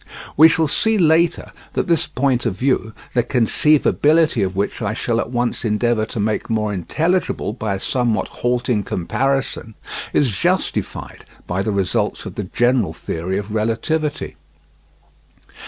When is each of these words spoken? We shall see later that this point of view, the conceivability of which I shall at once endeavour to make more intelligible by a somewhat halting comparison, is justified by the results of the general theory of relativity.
We 0.35 0.49
shall 0.49 0.67
see 0.67 0.97
later 0.97 1.51
that 1.73 1.85
this 1.85 2.07
point 2.07 2.47
of 2.47 2.57
view, 2.57 2.91
the 3.13 3.21
conceivability 3.21 4.41
of 4.43 4.55
which 4.55 4.81
I 4.81 4.93
shall 4.93 5.19
at 5.19 5.29
once 5.29 5.63
endeavour 5.63 6.07
to 6.07 6.19
make 6.19 6.49
more 6.49 6.73
intelligible 6.73 7.53
by 7.53 7.75
a 7.75 7.79
somewhat 7.79 8.27
halting 8.29 8.81
comparison, 8.85 9.75
is 10.11 10.35
justified 10.35 11.23
by 11.45 11.61
the 11.61 11.71
results 11.71 12.25
of 12.25 12.33
the 12.33 12.45
general 12.45 12.93
theory 12.93 13.37
of 13.37 13.53
relativity. 13.53 14.37